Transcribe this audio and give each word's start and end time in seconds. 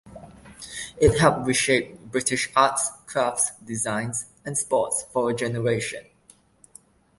It 0.97 1.19
helped 1.19 1.45
reshape 1.45 1.99
British 2.05 2.49
arts, 2.55 2.89
crafts, 3.05 3.51
designs 3.63 4.25
and 4.43 4.57
sports 4.57 5.05
for 5.11 5.29
a 5.29 5.35
generation. 5.35 6.05